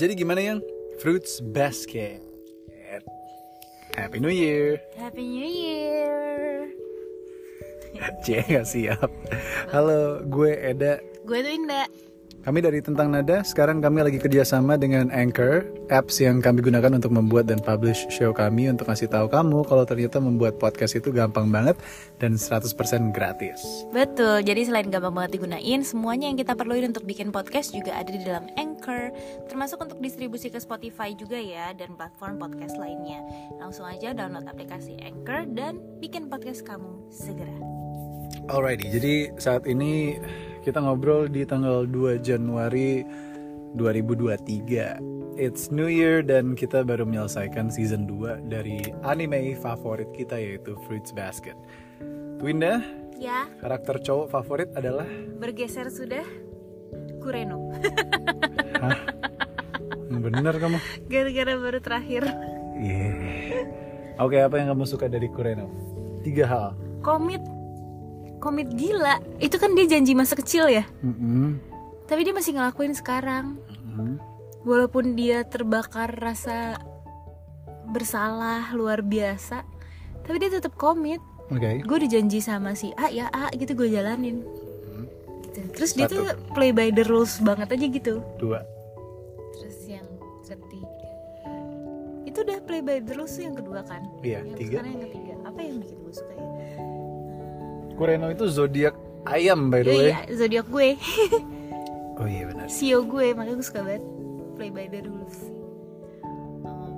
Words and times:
Jadi 0.00 0.16
gimana 0.16 0.40
yang 0.40 0.58
Fruits 1.04 1.44
Basket? 1.44 2.24
Happy 3.92 4.16
New 4.16 4.32
Year. 4.32 4.80
Happy 4.96 5.20
New 5.20 5.44
Year. 5.44 6.72
Cie 8.24 8.40
gak 8.48 8.64
siap. 8.64 9.12
Halo, 9.68 10.24
gue 10.24 10.56
Eda. 10.56 11.04
Gue 11.28 11.44
tuh 11.44 11.52
Indah. 11.52 11.84
Kami 12.40 12.64
dari 12.64 12.80
Tentang 12.80 13.12
Nada. 13.12 13.44
Sekarang 13.44 13.84
kami 13.84 14.00
lagi 14.00 14.16
kerjasama 14.16 14.80
dengan 14.80 15.12
Anchor, 15.12 15.68
apps 15.92 16.24
yang 16.24 16.40
kami 16.40 16.64
gunakan 16.64 16.96
untuk 16.96 17.12
membuat 17.12 17.52
dan 17.52 17.60
publish 17.60 18.08
show 18.08 18.32
kami 18.32 18.72
untuk 18.72 18.88
ngasih 18.88 19.12
tahu 19.12 19.28
kamu 19.28 19.68
kalau 19.68 19.84
ternyata 19.84 20.24
membuat 20.24 20.56
podcast 20.56 20.96
itu 20.96 21.12
gampang 21.12 21.52
banget 21.52 21.76
dan 22.16 22.40
100% 22.40 22.72
gratis. 23.12 23.60
Betul, 23.92 24.40
jadi 24.40 24.64
selain 24.64 24.88
gampang 24.88 25.12
banget 25.12 25.36
digunain, 25.36 25.84
semuanya 25.84 26.32
yang 26.32 26.40
kita 26.40 26.56
perluin 26.56 26.88
untuk 26.88 27.04
bikin 27.04 27.28
podcast 27.28 27.76
juga 27.76 28.00
ada 28.00 28.08
di 28.08 28.24
dalam 28.24 28.48
Anchor, 28.56 28.69
termasuk 29.46 29.84
untuk 29.84 29.98
distribusi 30.00 30.48
ke 30.48 30.58
Spotify 30.58 31.12
juga 31.12 31.36
ya, 31.36 31.76
dan 31.76 31.94
platform 31.94 32.40
podcast 32.40 32.80
lainnya. 32.80 33.20
Langsung 33.60 33.84
aja 33.84 34.16
download 34.16 34.48
aplikasi 34.48 34.96
Anchor 35.04 35.44
dan 35.52 35.78
bikin 36.00 36.32
podcast 36.32 36.64
kamu 36.64 37.08
segera. 37.12 37.52
Alrighty, 38.48 38.88
jadi 38.90 39.14
saat 39.36 39.68
ini 39.68 40.18
kita 40.64 40.80
ngobrol 40.80 41.28
di 41.28 41.44
tanggal 41.44 41.84
2 41.86 42.24
Januari 42.24 43.04
2023. 43.76 45.38
It's 45.40 45.72
New 45.72 45.88
Year 45.88 46.20
dan 46.20 46.52
kita 46.58 46.84
baru 46.84 47.06
menyelesaikan 47.06 47.70
season 47.72 48.04
2 48.04 48.50
dari 48.50 48.82
anime 49.06 49.56
favorit 49.56 50.10
kita 50.12 50.36
yaitu 50.36 50.76
Fruits 50.84 51.14
Basket. 51.14 51.56
Twinda, 52.40 52.80
Ya, 53.20 53.44
karakter 53.60 54.00
cowok 54.00 54.32
favorit 54.32 54.72
adalah 54.72 55.04
bergeser 55.36 55.92
sudah 55.92 56.24
Kureno. 57.20 57.68
Hah? 58.80 58.96
Bener 60.24 60.54
kamu? 60.58 60.78
Gara-gara 61.06 61.52
baru 61.56 61.78
terakhir. 61.78 62.22
Yeah. 62.76 63.68
Oke, 64.20 64.36
apa 64.40 64.60
yang 64.60 64.74
kamu 64.74 64.84
suka 64.84 65.08
dari 65.08 65.30
Kureno? 65.30 65.70
Tiga 66.20 66.44
hal. 66.48 66.68
Komit 67.00 67.40
komit 68.40 68.72
gila. 68.72 69.20
Itu 69.36 69.60
kan 69.60 69.76
dia 69.76 69.84
janji 69.84 70.16
masa 70.16 70.32
kecil 70.36 70.68
ya. 70.68 70.84
Mm-mm. 71.04 71.60
Tapi 72.08 72.24
dia 72.24 72.32
masih 72.32 72.56
ngelakuin 72.56 72.96
sekarang. 72.96 73.60
Mm-mm. 73.68 74.16
walaupun 74.64 75.16
dia 75.16 75.40
terbakar 75.48 76.12
rasa 76.20 76.76
bersalah 77.90 78.70
luar 78.76 79.02
biasa 79.02 79.64
tapi 80.22 80.36
dia 80.36 80.52
tetap 80.52 80.76
komit 80.76 81.18
Oke. 81.50 81.82
gue 81.82 81.96
udah 81.96 82.10
janji 82.10 82.38
sama 82.38 82.76
si 82.78 82.94
A 82.94 83.10
ya 83.10 83.26
A 83.34 83.50
gitu 83.56 83.74
gue 83.74 83.90
jalanin 83.90 84.46
gitu. 85.52 85.60
terus 85.72 85.90
dia 85.92 86.06
Satu. 86.06 86.14
tuh 86.16 86.24
play 86.50 86.70
by 86.70 86.88
the 86.88 87.04
rules 87.04 87.38
banget 87.38 87.68
aja 87.68 87.86
gitu 87.86 88.14
Dua. 88.36 88.62
terus 89.52 89.78
yang 89.84 90.06
ketiga 90.40 90.88
itu 92.22 92.38
udah 92.40 92.58
play 92.62 92.78
by 92.78 92.98
the 92.98 93.12
rules 93.12 93.34
yang 93.34 93.52
kedua 93.52 93.82
kan 93.82 94.06
Iya, 94.20 94.40
yang 94.40 94.54
tiga. 94.54 94.70
sekarang 94.78 94.90
yang 94.92 95.04
ketiga 95.04 95.32
apa 95.42 95.58
yang 95.60 95.76
bikin 95.78 95.96
gue 95.98 96.12
suka 96.12 96.32
ya 96.32 96.46
Kureno 97.92 98.26
itu 98.28 98.44
zodiak 98.46 98.94
ayam 99.24 99.68
by 99.68 99.80
the 99.80 99.90
Oh 99.90 99.94
way. 99.94 100.06
iya 100.06 100.18
zodiak 100.30 100.66
gue 100.66 100.88
Oh 102.20 102.28
iya 102.28 102.44
benar. 102.46 102.68
Sio 102.68 103.00
gue 103.00 103.32
makanya 103.32 103.56
gue 103.56 103.66
suka 103.66 103.80
banget 103.80 104.04
play 104.54 104.68
by 104.68 104.86
the 104.86 105.00
rules 105.02 105.38
Um, 106.60 106.92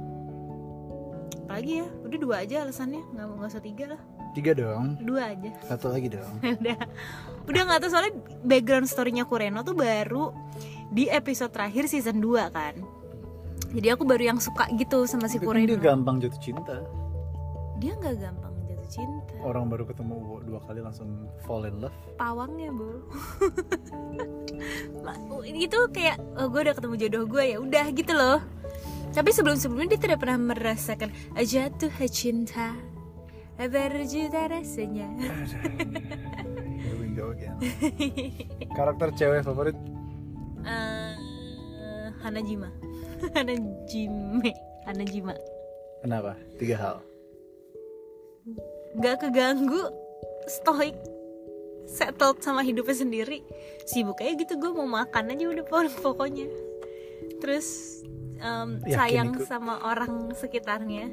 apalagi 1.45 1.79
ya 1.79 1.87
udah 2.03 2.19
dua 2.19 2.37
aja 2.43 2.57
alasannya 2.63 2.99
nggak 3.09 3.27
nggak 3.31 3.49
usah 3.49 3.63
tiga 3.63 3.85
lah 3.89 4.01
Tiga 4.33 4.53
dong. 4.53 4.97
dua 4.99 5.31
aja 5.31 5.49
Satu 5.63 5.89
lagi 5.89 6.09
dong. 6.09 6.33
udah 6.61 6.77
udah 7.45 7.61
nggak 7.63 7.79
tahu 7.81 7.91
soalnya 7.91 8.13
background 8.43 8.87
storynya 8.87 9.25
Kureno 9.25 9.61
tuh 9.61 9.75
baru 9.75 10.33
di 10.89 11.07
episode 11.07 11.51
terakhir 11.51 11.85
season 11.85 12.19
2 12.19 12.49
kan 12.49 12.75
jadi 13.73 13.93
aku 13.93 14.05
baru 14.05 14.29
yang 14.29 14.39
suka 14.39 14.69
gitu 14.73 15.05
sama 15.05 15.27
si 15.27 15.37
Tapi 15.37 15.47
kan 15.47 15.55
dia 15.59 15.67
Kureno 15.73 15.81
gampang 15.81 16.15
jatuh 16.19 16.39
cinta. 16.39 16.77
dia 17.77 17.93
nggak 17.95 18.15
gampang 18.21 18.53
jatuh 18.63 18.89
cinta 18.89 19.33
Orang 19.41 19.67
baru 19.67 19.83
ketemu 19.83 20.15
dua 20.45 20.59
kali 20.63 20.79
langsung 20.81 21.09
fall 21.43 21.65
in 21.65 21.81
love. 21.81 21.95
pawangnya 22.15 22.71
bu 22.71 23.03
Ma- 25.03 25.19
itu 25.43 25.79
kayak 25.91 26.17
oh, 26.37 26.47
gue 26.47 26.61
udah 26.63 26.75
ketemu 26.77 26.95
jodoh 27.01 27.23
gue 27.27 27.43
ya 27.47 27.57
udah 27.59 27.85
gitu 27.91 28.13
loh 28.13 28.39
tapi 29.13 29.29
sebelum 29.29 29.57
sebelumnya 29.57 29.93
dia 29.93 30.01
tidak 30.09 30.19
pernah 30.25 30.39
merasakan 30.39 31.11
jatuh 31.35 31.91
cinta 32.07 32.73
berjuta 33.59 34.49
rasanya 34.49 35.09
Here 36.83 36.97
we 36.99 37.15
go 37.15 37.31
again. 37.31 37.55
Karakter 38.79 39.15
cewek 39.15 39.43
favorit? 39.43 39.77
Eh, 40.63 41.15
Hanajima 42.23 42.71
Hanajime 43.37 44.51
Hanajima 44.85 45.35
Kenapa? 46.03 46.35
Tiga 46.59 46.77
hal. 46.77 46.97
nggak 48.93 49.23
keganggu 49.23 49.89
stoik 50.51 50.99
settled 51.87 52.43
sama 52.43 52.61
hidupnya 52.61 52.93
sendiri 52.93 53.39
sibuk 53.87 54.19
aja 54.19 54.35
gitu 54.35 54.59
gue 54.59 54.69
mau 54.69 54.85
makan 54.85 55.31
aja 55.31 55.45
udah 55.47 55.65
pokok- 55.65 56.03
pokoknya 56.03 56.51
terus 57.39 57.99
Yakin 58.37 58.91
sayang 58.91 59.31
sama 59.47 59.79
orang 59.81 60.35
sekitarnya 60.35 61.09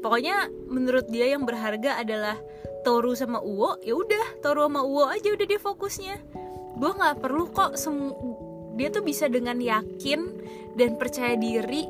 pokoknya 0.00 0.50
menurut 0.68 1.06
dia 1.08 1.32
yang 1.32 1.44
berharga 1.44 2.00
adalah 2.00 2.36
Toru 2.86 3.18
sama 3.18 3.42
Uwo 3.42 3.82
ya 3.82 3.98
udah 3.98 4.38
Toru 4.38 4.70
sama 4.70 4.86
Uwo 4.86 5.10
aja 5.10 5.34
udah 5.34 5.46
dia 5.46 5.58
fokusnya. 5.58 6.16
Gue 6.78 6.90
nggak 6.94 7.18
perlu 7.18 7.50
kok 7.50 7.74
semu 7.74 8.14
dia 8.76 8.92
tuh 8.92 9.02
bisa 9.02 9.26
dengan 9.26 9.56
yakin 9.58 10.20
dan 10.76 11.00
percaya 11.00 11.34
diri 11.34 11.88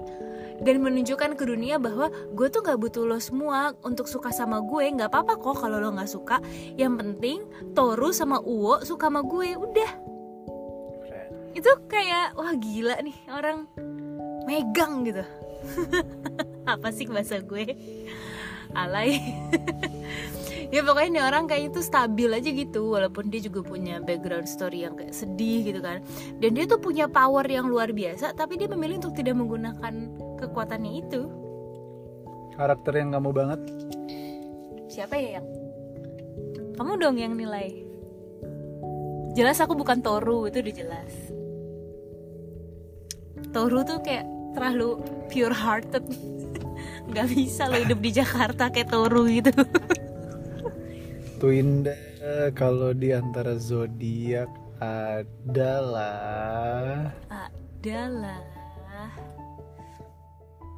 dan 0.62 0.80
menunjukkan 0.80 1.36
ke 1.36 1.44
dunia 1.44 1.76
bahwa 1.76 2.08
gue 2.32 2.48
tuh 2.48 2.64
nggak 2.64 2.80
butuh 2.80 3.04
lo 3.04 3.20
semua 3.20 3.76
untuk 3.84 4.08
suka 4.08 4.32
sama 4.32 4.64
gue. 4.64 4.88
Nggak 4.88 5.12
apa-apa 5.12 5.36
kok 5.36 5.60
kalau 5.60 5.76
lo 5.82 5.92
nggak 5.92 6.08
suka. 6.08 6.40
Yang 6.80 6.94
penting 6.96 7.38
Toru 7.76 8.08
sama 8.16 8.40
Uwo 8.40 8.80
suka 8.80 9.12
sama 9.12 9.20
gue 9.20 9.52
udah. 9.52 9.90
Itu 11.52 11.72
kayak 11.92 12.40
wah 12.40 12.56
gila 12.56 12.96
nih 13.04 13.16
orang 13.32 13.68
megang 14.46 15.04
gitu 15.04 15.24
apa 16.72 16.88
sih 16.94 17.06
bahasa 17.06 17.42
gue? 17.42 17.74
Alay. 18.74 19.20
Ya 20.66 20.82
pokoknya 20.82 21.10
nih 21.14 21.24
orang 21.30 21.44
kayak 21.46 21.70
itu 21.70 21.78
stabil 21.78 22.26
aja 22.26 22.50
gitu 22.50 22.90
walaupun 22.90 23.30
dia 23.30 23.38
juga 23.38 23.62
punya 23.62 24.02
background 24.02 24.50
story 24.50 24.82
yang 24.82 24.98
kayak 24.98 25.14
sedih 25.14 25.62
gitu 25.62 25.78
kan. 25.78 26.02
Dan 26.42 26.58
dia 26.58 26.66
tuh 26.66 26.82
punya 26.82 27.06
power 27.06 27.46
yang 27.46 27.70
luar 27.70 27.94
biasa 27.94 28.34
tapi 28.34 28.58
dia 28.58 28.66
memilih 28.66 28.98
untuk 28.98 29.14
tidak 29.14 29.38
menggunakan 29.38 29.94
kekuatannya 30.42 30.92
itu. 31.06 31.30
Karakter 32.58 32.98
yang 32.98 33.14
kamu 33.14 33.30
banget? 33.30 33.60
siapa 34.96 35.20
ya 35.20 35.38
yang? 35.38 35.46
Kamu 36.74 36.96
dong 36.96 37.20
yang 37.20 37.36
nilai. 37.36 37.84
Jelas 39.36 39.60
aku 39.60 39.76
bukan 39.76 40.00
Toru 40.00 40.48
itu 40.48 40.64
udah 40.64 40.74
jelas. 40.74 41.12
Toru 43.52 43.84
tuh 43.84 44.00
kayak 44.00 44.24
terlalu 44.56 44.96
pure 45.28 45.52
hearted 45.52 46.00
nggak 47.12 47.26
bisa 47.30 47.68
lo 47.68 47.76
hidup 47.76 48.00
di 48.00 48.10
Jakarta 48.16 48.72
kayak 48.72 48.88
Toru 48.88 49.28
gitu 49.28 49.52
Twinda 51.40 51.92
kalau 52.56 52.96
di 52.96 53.12
antara 53.12 53.60
zodiak 53.60 54.48
adalah 54.80 56.16
adalah 57.28 58.40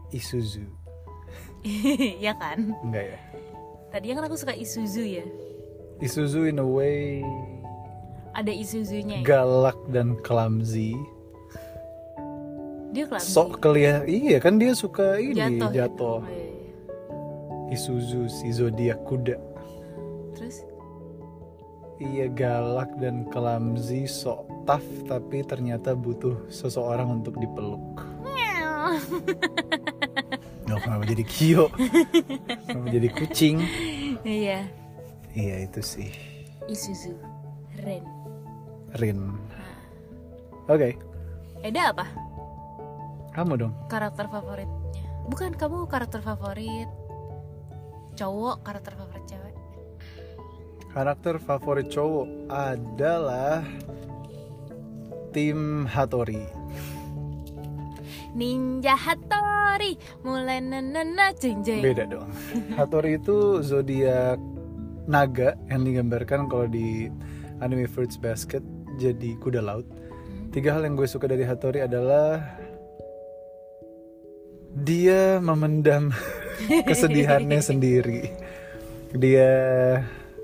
Isuzu. 0.09 0.67
ya 2.25 2.33
kan 2.37 2.75
Enggak 2.83 3.05
ya? 3.15 3.21
tadi 3.95 4.13
kan 4.13 4.25
aku 4.27 4.37
suka 4.37 4.55
Isuzu 4.57 5.05
ya 5.05 5.27
Isuzu 6.03 6.51
in 6.51 6.59
a 6.59 6.67
way 6.67 7.23
ada 8.37 8.53
Isuzunya 8.55 9.23
ya 9.23 9.27
galak 9.27 9.79
dan 9.91 10.15
clumsy. 10.23 10.95
Dia 12.93 13.05
clumsy 13.05 13.29
Sok 13.29 13.61
kelihatan 13.61 14.09
iya 14.09 14.37
kan 14.41 14.57
dia 14.57 14.73
suka 14.73 15.21
ini 15.21 15.37
jatuh 15.37 15.71
jatuh. 15.73 16.19
Oh, 16.21 16.29
iya, 16.29 16.45
iya. 16.49 17.75
Isuzu 17.77 18.33
si 18.33 18.49
zodiak 18.49 19.05
kuda. 19.05 19.37
terus 20.33 20.65
Iya 21.99 22.31
galak 22.31 22.95
dan 23.03 23.27
clumsy, 23.27 24.07
sok 24.07 24.47
tough 24.63 24.87
tapi 25.11 25.43
ternyata 25.43 25.99
butuh 25.99 26.47
seseorang 26.47 27.11
untuk 27.21 27.35
dipeluk. 27.43 28.07
Nggak 30.63 30.79
kenapa 30.87 31.05
jadi 31.11 31.25
kio, 31.27 31.67
kenapa 32.71 32.87
jadi 32.95 33.09
kucing? 33.11 33.57
iya 34.23 34.71
Iya 35.35 35.67
itu 35.67 35.83
sih, 35.83 36.11
Isuzu 36.71 37.19
Ren 37.83 38.07
Rin. 39.03 39.35
Oke, 40.71 40.95
Eda 41.67 41.91
apa 41.91 42.28
kamu 43.39 43.55
dong. 43.55 43.73
karakter 43.87 44.27
favoritnya 44.27 44.75
bukan 45.31 45.55
kamu 45.55 45.87
karakter 45.87 46.19
favorit 46.19 46.91
cowok 48.19 48.67
karakter 48.67 48.99
favorit 48.99 49.25
cewek 49.31 49.55
Karakter 50.89 51.37
favorit 51.39 51.87
cowok 51.93 52.27
adalah 52.49 53.61
tim 55.37 55.85
Hattori. 55.85 56.49
Ninja 58.33 58.97
Hattori 58.97 60.01
Mulai 60.25 60.65
nanana 60.65 61.31
jeng 61.37 61.61
jeng 61.61 61.85
Beda 61.85 62.09
dong. 62.09 62.33
Hattori 62.75 63.21
itu 63.21 63.61
zodiak 63.61 64.41
naga 65.05 65.61
yang 65.69 65.85
digambarkan 65.85 66.49
kalau 66.49 66.67
di 66.67 67.13
anime 67.61 67.85
Fruits 67.85 68.17
Basket 68.17 68.65
jadi 68.97 69.37
kuda 69.39 69.61
laut. 69.61 69.85
Tiga 70.51 70.73
hal 70.73 70.89
yang 70.89 70.97
gue 70.97 71.07
suka 71.07 71.29
dari 71.29 71.45
Hattori 71.45 71.85
adalah 71.85 72.41
dia 74.83 75.43
memendam 75.43 76.15
kesedihannya 76.89 77.61
sendiri. 77.63 78.31
Dia 79.17 79.51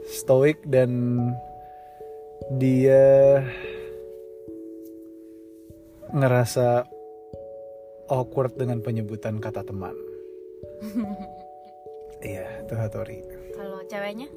stoik 0.09 0.65
dan 0.65 1.21
dia 2.57 3.45
ngerasa 6.15 6.87
awkward 8.09 8.55
dengan 8.55 8.81
penyebutan 8.81 9.43
kata 9.43 9.67
teman. 9.67 9.95
Iya, 12.25 12.65
itu 12.65 12.73
Hattori. 12.73 13.21
Kalau 13.53 13.85
ceweknya? 13.85 14.33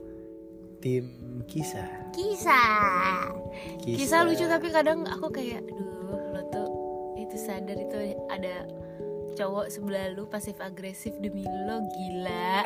Tim 0.84 1.08
kisah. 1.48 2.12
Kisah 2.12 3.32
Kisah 3.80 4.28
lucu 4.28 4.44
tapi 4.44 4.68
kadang 4.76 5.08
aku 5.08 5.32
kayak 5.32 5.64
Aduh 5.64 6.36
lo 6.36 6.42
tuh 6.52 6.70
itu 7.16 7.40
sadar 7.40 7.80
itu 7.80 8.20
ada 8.28 8.68
cowok 9.38 9.66
sebelah 9.70 10.10
lu 10.12 10.26
pasif 10.26 10.58
agresif 10.58 11.14
demi 11.18 11.46
lo 11.46 11.78
gila 11.88 12.66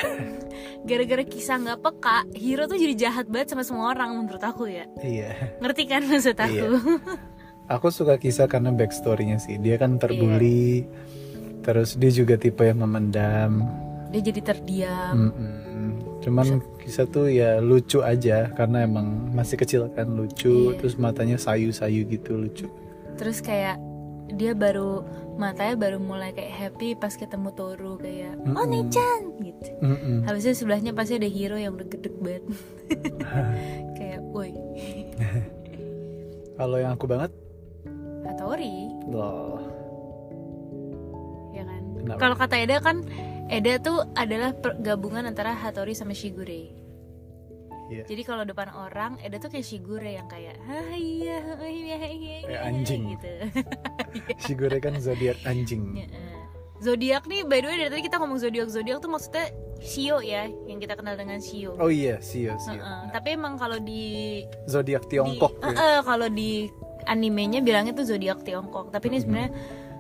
gara-gara 0.82 1.24
kisah 1.24 1.60
nggak 1.60 1.80
peka 1.82 2.18
hero 2.34 2.64
tuh 2.64 2.76
jadi 2.76 2.96
jahat 2.98 3.28
banget 3.28 3.52
sama 3.52 3.62
semua 3.62 3.92
orang 3.92 4.16
menurut 4.16 4.40
aku 4.40 4.66
ya 4.66 4.88
Iya. 4.98 5.60
ngerti 5.60 5.84
kan 5.86 6.02
maksud 6.04 6.38
aku 6.38 6.68
Aku 7.70 7.88
suka 7.88 8.16
kisah 8.16 8.52
karena 8.52 8.68
backstorynya 8.70 9.40
sih. 9.40 9.56
Dia 9.56 9.80
kan 9.80 9.96
terbully, 9.96 10.84
terus 11.62 11.96
dia 11.96 12.12
juga 12.12 12.36
tipe 12.36 12.60
yang 12.62 12.80
memendam. 12.80 13.64
dia 14.12 14.20
jadi 14.22 14.44
terdiam 14.44 15.32
Mm-mm. 15.32 16.20
Cuman 16.20 16.60
kisah 16.78 17.08
tuh 17.08 17.32
ya 17.32 17.58
lucu 17.58 18.04
aja 18.04 18.52
karena 18.52 18.84
emang 18.84 19.32
masih 19.32 19.56
kecil 19.56 19.88
kan 19.90 20.04
lucu, 20.06 20.52
Iya. 20.68 20.84
terus 20.84 21.00
matanya 21.00 21.40
sayu-sayu 21.40 22.04
gitu 22.06 22.36
lucu. 22.36 22.68
terus 23.16 23.40
kayak 23.40 23.80
dia 24.36 24.52
baru 24.56 25.04
matanya 25.36 25.76
baru 25.80 25.98
mulai 25.98 26.32
kayak 26.32 26.54
happy 26.54 26.94
pas 26.94 27.14
ketemu 27.16 27.50
Toru 27.56 27.98
kayak 27.98 28.36
oh 28.46 28.62
Mm-mm. 28.62 28.70
Nichan 28.70 29.22
gitu. 29.42 29.70
Mm-mm. 29.82 30.18
habisnya 30.28 30.54
sebelahnya 30.54 30.92
pasti 30.94 31.18
ada 31.18 31.30
hero 31.30 31.58
yang 31.58 31.76
udah 31.76 31.88
gede 31.88 32.10
banget. 32.20 32.44
Kayak 33.98 34.22
woi. 34.36 34.52
Kalau 36.60 36.78
yang 36.78 36.94
aku 36.94 37.10
banget, 37.10 37.32
Hattori 38.22 38.92
loh, 39.10 39.58
ya 41.56 41.64
kan? 41.66 41.82
Kalau 42.22 42.36
kata 42.38 42.56
Eda 42.62 42.78
kan 42.84 43.02
Eda 43.50 43.82
tuh 43.82 44.06
adalah 44.14 44.54
gabungan 44.78 45.26
antara 45.26 45.58
Hattori 45.58 45.98
sama 45.98 46.14
Shigure 46.14 46.81
Iya. 47.92 48.04
jadi 48.08 48.22
kalau 48.24 48.44
depan 48.44 48.72
orang 48.72 49.20
Eda 49.20 49.36
tuh 49.38 49.50
kayak 49.50 49.64
Shigure 49.64 50.08
yang 50.08 50.26
kayak 50.26 50.56
iya 50.90 51.44
iya 51.62 52.00
iya 52.08 52.38
iya," 52.42 52.58
anjing. 52.64 53.12
gitu 53.12 53.32
Shigure 54.44 54.80
kan 54.80 54.96
zodiak 54.98 55.36
anjing. 55.44 56.00
Zodiak 56.80 57.28
nih 57.28 57.44
by 57.44 57.60
the 57.60 57.68
way 57.68 57.78
dari 57.78 57.90
tadi 57.92 58.02
kita 58.02 58.18
ngomong 58.18 58.40
zodiak 58.40 58.66
zodiak 58.66 58.98
tuh 58.98 59.08
maksudnya 59.08 59.52
Shio 59.78 60.18
ya 60.18 60.48
yang 60.66 60.78
kita 60.78 60.94
kenal 60.94 61.14
dengan 61.14 61.38
Shio 61.38 61.76
Oh 61.76 61.90
iya, 61.90 62.18
sio 62.20 62.56
sio. 62.58 62.74
Heeh. 62.74 63.02
tapi 63.12 63.28
emang 63.32 63.54
kalau 63.56 63.78
di 63.78 64.42
Zodiak 64.66 65.06
di 65.06 65.10
Tiongkok. 65.12 65.52
eh, 65.60 65.68
ya. 65.68 65.78
eh, 65.78 66.02
kalau 66.02 66.26
di 66.26 66.70
animenya 67.04 67.60
bilangnya 67.60 67.92
tuh 67.92 68.06
zodiak 68.08 68.42
Tiongkok 68.42 68.90
tapi 68.90 69.10
ini 69.10 69.20
sebenarnya 69.20 69.52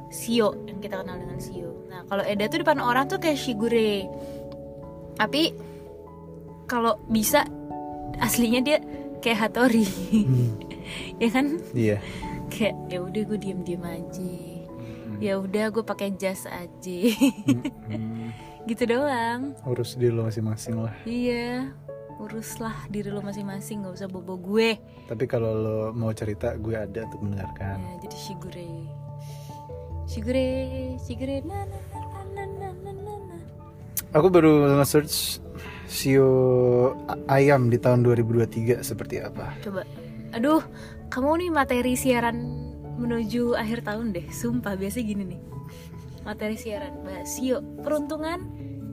Shio 0.09 0.53
yang 0.63 0.79
kita 0.79 1.01
kenal 1.01 1.17
dengan 1.17 1.37
Shio 1.37 1.85
nah 1.85 2.01
kalau 2.03 2.23
Eda 2.23 2.45
tuh 2.45 2.61
depan 2.61 2.77
orang 2.77 3.05
tuh 3.05 3.17
kayak 3.17 3.35
Shigure 3.35 4.05
tapi 5.13 5.53
kalau 6.65 6.97
bisa 7.05 7.45
aslinya 8.21 8.62
dia 8.62 8.77
kayak 9.21 9.50
Hatori 9.50 9.85
hmm. 9.85 10.50
ya 11.21 11.29
kan? 11.33 11.45
Iya. 11.73 11.97
Kayak 12.53 12.75
ya 12.89 13.00
udah 13.01 13.21
gue 13.25 13.39
diem 13.41 13.62
diem 13.65 13.83
aja. 13.85 14.33
Hmm. 14.81 15.18
ya 15.21 15.33
udah 15.38 15.65
gue 15.69 15.83
pakai 15.85 16.13
jas 16.15 16.45
aja. 16.45 17.00
Hmm. 17.89 18.29
gitu 18.69 18.83
doang. 18.85 19.57
Urus 19.65 19.97
diri 19.97 20.13
lo 20.13 20.29
masing-masing 20.29 20.75
lah. 20.81 20.94
Iya. 21.06 21.73
Uruslah 22.21 22.85
diri 22.94 23.09
lo 23.09 23.25
masing-masing 23.25 23.81
nggak 23.81 23.97
usah 23.97 24.09
bobo 24.09 24.38
gue. 24.38 24.77
Tapi 25.09 25.25
kalau 25.25 25.51
lo 25.57 25.77
mau 25.94 26.13
cerita 26.13 26.53
gue 26.57 26.77
ada 26.77 27.09
untuk 27.09 27.25
mendengarkan. 27.25 27.81
Ya, 27.81 27.94
jadi 28.06 28.18
shigure. 28.18 28.69
Shigure 30.06 30.47
shigure 31.01 31.41
na 31.45 31.65
na 31.65 31.79
na 32.38 32.44
na 32.45 32.69
na 32.69 32.91
na. 32.94 33.38
Aku 34.12 34.27
baru 34.27 34.77
nge-search 34.77 35.39
Sio 35.91 36.31
ayam 37.27 37.67
di 37.67 37.75
tahun 37.75 38.07
2023 38.07 38.79
seperti 38.79 39.19
apa. 39.19 39.51
coba 39.59 39.83
aduh 40.31 40.63
kamu 41.11 41.43
nih 41.43 41.49
materi 41.51 41.99
siaran 41.99 42.47
menuju 42.95 43.59
akhir 43.59 43.83
tahun 43.83 44.15
deh 44.15 44.23
sumpah 44.31 44.79
biasa 44.79 45.03
gini 45.03 45.35
nih 45.35 45.41
materi 46.23 46.55
siaran 46.55 46.95
bahas 47.03 47.27
Sio 47.27 47.59
peruntungan 47.83 48.39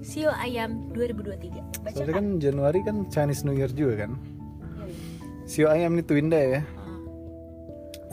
Sio 0.02 0.30
ayam 0.34 0.90
2023 0.94 1.82
baca 1.82 1.94
Soalnya 1.94 2.14
kan 2.18 2.26
Januari 2.42 2.80
kan 2.86 2.96
Chinese 3.10 3.42
New 3.42 3.54
Year 3.54 3.70
juga 3.74 4.06
kan. 4.06 4.14
Sio 5.48 5.66
ayam 5.66 5.98
nih 5.98 6.06
Twinda 6.06 6.38
ya. 6.38 6.60
Ah. 6.62 6.62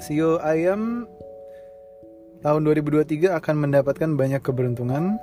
Sio 0.01 0.41
ayam 0.41 1.05
tahun 2.41 2.61
2023 2.65 3.37
akan 3.37 3.55
mendapatkan 3.69 4.09
banyak 4.17 4.41
keberuntungan. 4.41 5.21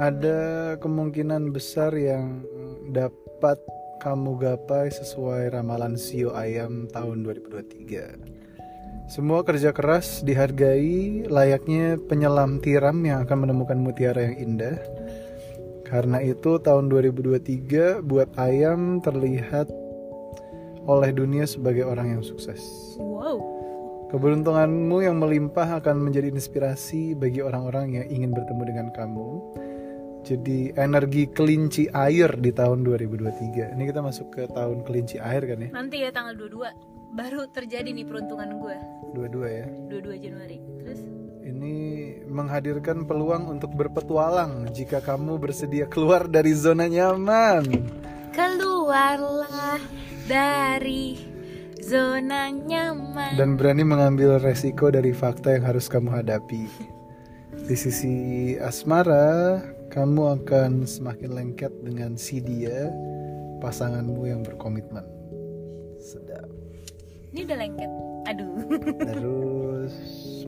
Ada 0.00 0.80
kemungkinan 0.80 1.52
besar 1.52 1.92
yang 1.92 2.40
dapat 2.88 3.60
kamu 4.00 4.40
gapai 4.40 4.88
sesuai 4.88 5.52
ramalan 5.52 6.00
Sio 6.00 6.32
ayam 6.32 6.88
tahun 6.88 7.20
2023. 7.20 9.12
Semua 9.12 9.44
kerja 9.44 9.76
keras 9.76 10.24
dihargai 10.24 11.28
layaknya 11.28 12.00
penyelam 12.00 12.64
tiram 12.64 12.96
yang 13.04 13.28
akan 13.28 13.44
menemukan 13.44 13.76
mutiara 13.76 14.24
yang 14.32 14.40
indah. 14.40 14.80
Karena 15.84 16.24
itu 16.24 16.56
tahun 16.56 16.88
2023 16.88 18.00
buat 18.00 18.32
ayam 18.40 19.04
terlihat 19.04 19.68
oleh 20.88 21.12
dunia 21.12 21.44
sebagai 21.44 21.84
orang 21.84 22.16
yang 22.16 22.22
sukses. 22.24 22.64
wow 22.96 23.60
Keberuntunganmu 24.10 25.06
yang 25.06 25.22
melimpah 25.22 25.78
akan 25.78 26.02
menjadi 26.02 26.34
inspirasi 26.34 27.14
bagi 27.14 27.46
orang-orang 27.46 27.94
yang 27.94 28.06
ingin 28.10 28.34
bertemu 28.34 28.62
dengan 28.66 28.86
kamu. 28.90 29.28
Jadi 30.20 30.68
energi 30.76 31.26
kelinci 31.32 31.88
air 31.90 32.36
di 32.36 32.52
tahun 32.52 32.84
2023. 32.84 33.72
Ini 33.72 33.82
kita 33.88 34.00
masuk 34.04 34.28
ke 34.36 34.42
tahun 34.52 34.84
kelinci 34.84 35.16
air 35.16 35.42
kan 35.48 35.58
ya? 35.64 35.68
nanti 35.72 35.96
ya 36.04 36.12
tanggal 36.12 36.36
22 36.36 37.16
baru 37.16 37.42
terjadi 37.50 37.90
nih 37.90 38.06
peruntungan 38.06 38.60
gue 38.60 38.76
Dua-dua 39.16 39.48
ya. 39.50 39.66
22 39.90 40.22
Januari 40.22 40.58
terus 40.78 41.00
Ini 41.40 41.74
menghadirkan 42.30 43.08
peluang 43.08 43.50
untuk 43.50 43.74
berpetualang 43.74 44.70
jika 44.70 45.02
kamu 45.02 45.40
bersedia 45.40 45.88
keluar 45.90 46.28
dari 46.30 46.52
zona 46.54 46.86
nyaman. 46.86 47.64
keluarlah 48.30 49.82
dari 50.30 51.18
zona 51.82 52.52
nyaman 52.54 53.34
dan 53.34 53.58
berani 53.58 53.82
mengambil 53.82 54.38
resiko 54.38 54.94
dari 54.94 55.10
fakta 55.10 55.58
yang 55.58 55.64
harus 55.66 55.90
kamu 55.90 56.12
hadapi. 56.22 56.70
Di 57.50 57.74
sisi 57.74 58.14
asmara, 58.58 59.58
kamu 59.90 60.40
akan 60.40 60.86
semakin 60.86 61.30
lengket 61.34 61.74
dengan 61.82 62.14
si 62.14 62.38
dia, 62.38 62.94
pasanganmu 63.58 64.22
yang 64.30 64.46
berkomitmen. 64.46 65.02
Sedap. 66.00 66.48
ini 67.30 67.46
udah 67.46 67.58
lengket 67.60 67.92
aduh 68.26 68.56
Terus 69.10 69.94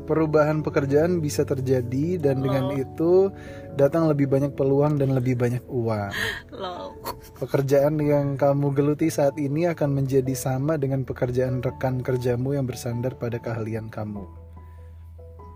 perubahan 0.02 0.64
pekerjaan 0.66 1.22
bisa 1.22 1.46
terjadi 1.46 2.18
dan 2.18 2.42
dengan 2.42 2.74
itu 2.74 3.30
datang 3.78 4.10
lebih 4.10 4.26
banyak 4.26 4.52
peluang 4.58 4.98
dan 4.98 5.14
lebih 5.14 5.38
banyak 5.38 5.62
uang. 5.70 6.10
low 6.50 6.96
Pekerjaan 7.38 7.98
yang 8.02 8.34
kamu 8.38 8.74
geluti 8.74 9.10
saat 9.10 9.34
ini 9.38 9.66
akan 9.70 9.94
menjadi 9.94 10.34
sama 10.34 10.78
dengan 10.78 11.02
pekerjaan 11.02 11.62
rekan 11.62 12.02
kerjamu 12.02 12.54
yang 12.54 12.66
bersandar 12.66 13.14
pada 13.18 13.38
keahlian 13.42 13.90
kamu. 13.90 14.41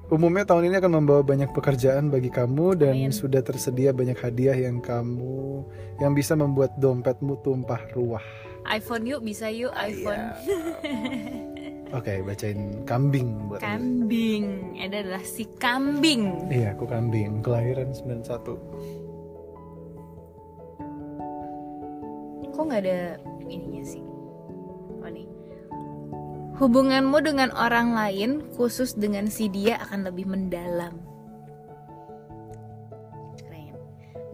Umumnya 0.06 0.46
tahun 0.46 0.70
ini 0.70 0.78
akan 0.78 0.92
membawa 1.02 1.22
banyak 1.26 1.50
pekerjaan 1.50 2.14
bagi 2.14 2.30
kamu 2.30 2.78
dan 2.78 2.94
Amin. 2.94 3.10
sudah 3.10 3.42
tersedia 3.42 3.90
banyak 3.90 4.14
hadiah 4.14 4.54
yang 4.54 4.78
kamu 4.78 5.66
yang 5.98 6.14
bisa 6.14 6.38
membuat 6.38 6.78
dompetmu 6.78 7.42
tumpah 7.42 7.82
ruah. 7.90 8.22
iPhone 8.70 9.06
yuk 9.06 9.22
bisa 9.26 9.50
yuk 9.50 9.74
iPhone. 9.74 10.30
Oke, 11.98 12.22
bacain 12.22 12.82
kambing 12.86 13.50
buat 13.50 13.62
kambing. 13.62 14.74
Ada 14.78 15.06
adalah 15.06 15.22
si 15.22 15.46
kambing. 15.58 16.50
Iya, 16.50 16.74
aku 16.74 16.86
kambing, 16.86 17.42
kelahiran 17.46 17.94
91. 17.94 18.58
kok 22.56 22.64
nggak 22.64 22.82
ada 22.88 23.20
ininya 23.52 23.84
sih 23.84 24.00
hubunganmu 26.56 27.18
dengan 27.20 27.52
orang 27.52 27.92
lain 27.92 28.30
khusus 28.56 28.96
dengan 28.96 29.28
si 29.28 29.48
dia 29.48 29.76
akan 29.82 30.08
lebih 30.08 30.26
mendalam 30.26 30.96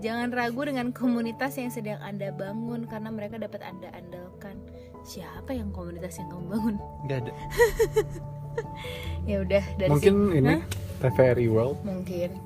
Jangan 0.02 0.34
ragu 0.34 0.66
dengan 0.66 0.90
komunitas 0.90 1.54
yang 1.54 1.70
sedang 1.70 2.02
Anda 2.02 2.34
bangun 2.34 2.90
karena 2.90 3.14
mereka 3.14 3.38
dapat 3.38 3.62
Anda 3.62 3.86
andalkan. 3.94 4.58
Siapa 5.06 5.54
yang 5.54 5.70
komunitas 5.70 6.18
yang 6.18 6.26
kamu 6.26 6.46
bangun? 6.50 6.76
Nggak 7.06 7.18
ada. 7.22 7.32
Ya 9.30 9.40
udah 9.40 9.64
dari 9.80 9.88
Mungkin 9.88 10.12
segi- 10.12 10.38
ini? 10.42 10.54
TVRI 11.00 11.46
World. 11.48 11.78
mungkin. 11.86 12.36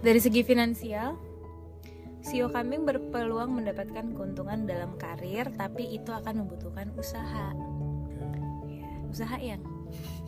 Dari 0.00 0.18
segi 0.18 0.40
finansial, 0.42 1.14
Sio 2.24 2.48
kambing 2.48 2.88
berpeluang 2.88 3.52
mendapatkan 3.52 4.16
keuntungan 4.16 4.64
dalam 4.64 4.96
karir, 4.96 5.46
tapi 5.54 5.92
itu 5.92 6.08
akan 6.08 6.42
membutuhkan 6.42 6.88
usaha. 6.96 7.52
Ya, 9.14 9.22
usaha 9.22 9.38
yang 9.38 9.62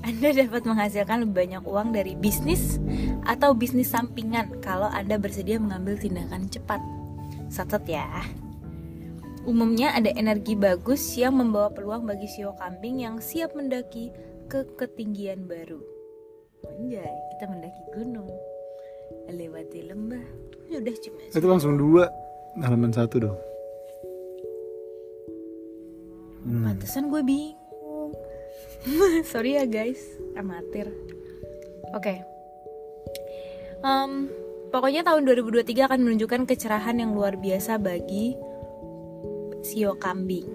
Anda 0.06 0.30
dapat 0.30 0.62
menghasilkan 0.62 1.26
lebih 1.26 1.34
banyak 1.34 1.64
uang 1.66 1.90
dari 1.90 2.14
bisnis 2.14 2.78
atau 3.26 3.50
bisnis 3.50 3.90
sampingan 3.90 4.62
kalau 4.62 4.86
Anda 4.86 5.18
bersedia 5.18 5.58
mengambil 5.58 5.98
tindakan 5.98 6.46
cepat. 6.46 6.78
Catat 7.50 7.82
ya. 7.90 8.06
Umumnya 9.42 9.90
ada 9.90 10.14
energi 10.14 10.54
bagus 10.54 11.02
yang 11.18 11.34
membawa 11.34 11.74
peluang 11.74 12.06
bagi 12.06 12.30
sio 12.30 12.54
kambing 12.62 13.02
yang 13.02 13.18
siap 13.18 13.58
mendaki 13.58 14.14
ke 14.46 14.62
ketinggian 14.78 15.50
baru. 15.50 15.82
Anjay, 16.78 17.10
kita 17.34 17.50
mendaki 17.50 17.82
gunung 17.90 18.30
Lewati 19.26 19.86
lembah 19.86 20.22
Ya 20.70 20.82
udah 20.82 20.94
cuma 20.98 21.18
Itu 21.30 21.46
langsung 21.46 21.74
dua 21.74 22.06
halaman 22.62 22.94
satu 22.94 23.18
dong. 23.18 23.38
Hmm. 26.46 26.70
Pantesan 26.70 27.10
gue 27.10 27.22
bingung 27.26 27.65
Sorry 29.33 29.56
ya 29.56 29.64
guys. 29.64 30.02
Amatir. 30.37 30.92
Oke. 31.95 32.21
Em, 33.87 34.28
Pokoknya 34.76 35.06
tahun 35.06 35.25
2023 35.25 35.87
akan 35.87 36.00
menunjukkan 36.02 36.42
kecerahan 36.50 36.99
yang 36.99 37.14
luar 37.14 37.38
biasa 37.38 37.78
bagi 37.78 38.35
Sio 39.62 39.97
kambing. 39.99 40.47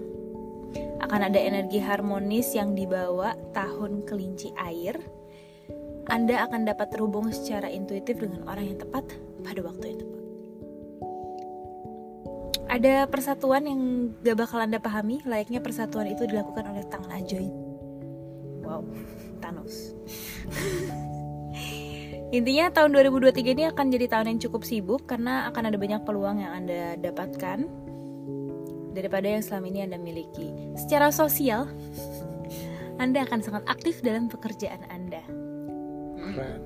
Akan 1.02 1.26
ada 1.26 1.42
energi 1.42 1.82
harmonis 1.82 2.54
yang 2.54 2.78
dibawa 2.78 3.34
tahun 3.50 4.06
kelinci 4.06 4.54
air. 4.56 4.96
Anda 6.06 6.46
akan 6.46 6.70
dapat 6.70 6.94
terhubung 6.94 7.34
secara 7.34 7.66
intuitif 7.66 8.20
dengan 8.22 8.46
orang 8.46 8.72
yang 8.72 8.78
tepat 8.78 9.04
pada 9.42 9.60
waktu 9.64 9.84
yang 9.90 9.98
tepat. 10.00 10.20
Ada 12.72 12.94
persatuan 13.10 13.68
yang 13.68 13.80
gak 14.24 14.38
bakal 14.38 14.62
anda 14.62 14.80
pahami. 14.80 15.20
Layaknya 15.26 15.60
persatuan 15.60 16.08
itu 16.08 16.24
dilakukan 16.24 16.72
oleh 16.72 16.84
tangan 16.88 17.10
ajaib 17.20 17.61
wow 18.72 18.82
Thanos 19.44 19.92
intinya 22.32 22.72
tahun 22.72 22.96
2023 22.96 23.52
ini 23.52 23.64
akan 23.68 23.86
jadi 23.92 24.06
tahun 24.08 24.26
yang 24.32 24.40
cukup 24.48 24.64
sibuk 24.64 25.04
karena 25.04 25.52
akan 25.52 25.68
ada 25.68 25.76
banyak 25.76 26.00
peluang 26.08 26.40
yang 26.40 26.64
anda 26.64 26.96
dapatkan 26.96 27.68
daripada 28.96 29.28
yang 29.28 29.44
selama 29.44 29.68
ini 29.68 29.80
anda 29.84 30.00
miliki 30.00 30.48
secara 30.80 31.12
sosial 31.12 31.68
anda 32.96 33.28
akan 33.28 33.44
sangat 33.44 33.64
aktif 33.68 34.00
dalam 34.00 34.32
pekerjaan 34.32 34.80
anda 34.88 35.20
Keren. 36.32 36.60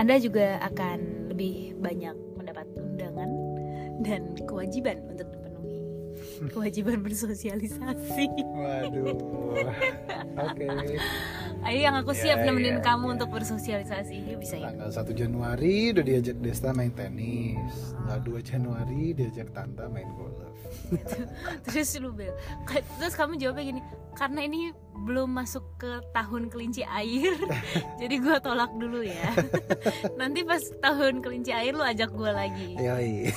anda 0.00 0.16
juga 0.16 0.56
akan 0.64 1.28
lebih 1.34 1.76
banyak 1.76 2.16
mendapat 2.40 2.64
undangan 2.80 3.28
dan 4.00 4.32
kewajiban 4.48 5.02
untuk. 5.12 5.47
Kewajiban 6.46 7.02
bersosialisasi. 7.02 8.30
Waduh. 8.54 9.10
Oke. 10.38 10.66
Ayo 11.66 11.78
yang 11.84 11.96
aku 11.98 12.14
siap 12.14 12.38
Ya, 12.40 12.46
nemenin 12.46 12.78
ya, 12.78 12.84
kamu 12.84 13.04
ya. 13.04 13.12
untuk 13.18 13.28
bersosialisasi. 13.34 14.16
Ya 14.24 14.36
bisa 14.38 14.54
ya. 14.56 14.70
Tanggal 14.70 14.90
1 14.90 15.10
Januari 15.12 15.90
udah 15.90 16.04
diajak 16.04 16.36
Desta 16.38 16.70
main 16.70 16.92
tenis. 16.92 17.92
Tanggal 17.92 18.20
2 18.24 18.40
Januari 18.42 19.02
diajak 19.12 19.48
Tanta 19.50 19.90
main 19.90 20.08
golf. 20.14 20.38
Terus 21.68 21.96
lu 21.98 22.12
bel. 22.12 22.32
Terus 23.00 23.14
kamu 23.16 23.40
jawabnya 23.40 23.64
gini, 23.74 23.80
karena 24.14 24.44
ini 24.44 24.70
belum 24.98 25.30
masuk 25.30 25.64
ke 25.78 26.04
tahun 26.12 26.50
kelinci 26.50 26.82
air, 26.84 27.32
jadi 28.02 28.14
gua 28.20 28.36
tolak 28.42 28.72
dulu 28.76 29.00
ya. 29.00 29.32
Nanti 30.20 30.44
pas 30.44 30.60
tahun 30.80 31.24
kelinci 31.24 31.52
air 31.52 31.72
lu 31.72 31.80
ajak 31.80 32.12
gua 32.12 32.36
lagi. 32.36 32.76
Yoi. 32.76 33.32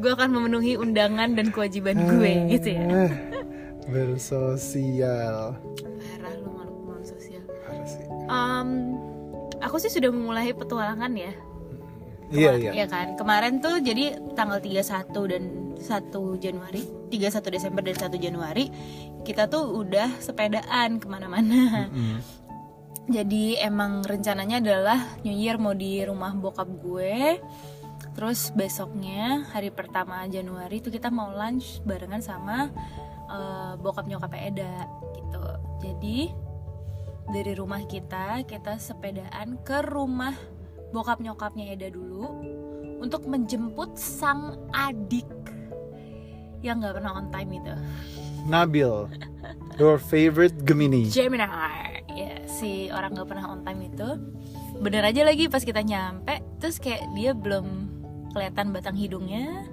Gua 0.00 0.12
akan 0.16 0.30
memenuhi 0.32 0.76
undangan 0.76 1.36
dan 1.36 1.52
kewajiban 1.52 1.96
gue 2.16 2.32
gitu 2.52 2.68
ya. 2.76 2.84
Ah, 2.88 3.12
Bersosial. 3.86 5.56
Em, 8.26 8.68
aku 9.62 9.76
sih 9.78 9.90
sudah 9.90 10.10
memulai 10.10 10.52
petualangan 10.52 11.12
ya. 11.14 11.32
Iya, 12.30 12.52
iya. 12.58 12.70
Iya 12.82 12.86
kan. 12.90 13.14
Kemarin 13.14 13.62
tuh 13.62 13.78
jadi 13.78 14.18
tanggal 14.34 14.58
31 14.58 15.30
dan 15.30 15.44
1 15.78 16.42
Januari, 16.42 16.82
31 17.12 17.54
Desember 17.54 17.82
dan 17.86 17.96
1 17.96 18.18
Januari 18.18 18.66
kita 19.22 19.50
tuh 19.50 19.82
udah 19.82 20.22
sepedaan 20.22 21.02
ke 21.02 21.06
mana-mana. 21.10 21.90
Mm. 21.90 22.18
Jadi 23.06 23.54
emang 23.62 24.02
rencananya 24.02 24.58
adalah 24.58 24.98
New 25.22 25.34
Year 25.34 25.58
mau 25.62 25.74
di 25.74 26.02
rumah 26.02 26.34
bokap 26.34 26.66
gue. 26.82 27.38
Terus 28.18 28.50
besoknya 28.50 29.46
hari 29.54 29.70
pertama 29.70 30.26
Januari 30.26 30.82
itu 30.82 30.90
kita 30.90 31.12
mau 31.12 31.30
lunch 31.30 31.82
barengan 31.86 32.18
sama 32.18 32.66
eh, 33.30 33.72
bokap 33.78 34.10
nyokap 34.10 34.34
Eda 34.34 34.90
gitu. 35.14 35.42
Jadi 35.86 36.34
dari 37.30 37.52
rumah 37.58 37.82
kita 37.86 38.46
kita 38.46 38.78
sepedaan 38.78 39.58
ke 39.66 39.82
rumah 39.82 40.34
bokap 40.94 41.18
nyokapnya 41.18 41.74
Eda 41.74 41.90
dulu 41.90 42.30
untuk 43.02 43.26
menjemput 43.26 43.98
sang 43.98 44.56
adik 44.72 45.26
yang 46.64 46.80
nggak 46.80 46.98
pernah 46.98 47.12
on 47.20 47.28
time 47.30 47.50
itu. 47.52 47.74
Nabil. 48.48 48.92
Your 49.76 50.00
favorite 50.00 50.56
Gemini. 50.64 51.10
Gemini 51.12 51.44
ya 52.16 52.32
si 52.48 52.88
orang 52.88 53.12
nggak 53.12 53.28
pernah 53.28 53.52
on 53.52 53.60
time 53.60 53.92
itu 53.92 54.08
bener 54.80 55.04
aja 55.04 55.20
lagi 55.20 55.52
pas 55.52 55.60
kita 55.60 55.84
nyampe 55.84 56.40
terus 56.56 56.80
kayak 56.80 57.04
dia 57.12 57.36
belum 57.36 57.92
kelihatan 58.32 58.72
batang 58.72 58.96
hidungnya 58.96 59.68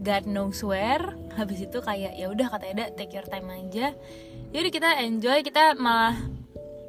God 0.00 0.24
knows 0.24 0.64
where 0.64 1.16
habis 1.36 1.60
itu 1.60 1.78
kayak 1.84 2.16
ya 2.16 2.32
udah 2.32 2.48
kata 2.48 2.72
Eda 2.72 2.84
take 2.96 3.12
your 3.12 3.28
time 3.28 3.52
aja 3.52 3.92
jadi 4.52 4.68
kita 4.72 4.90
enjoy 5.04 5.44
kita 5.44 5.76
malah 5.76 6.16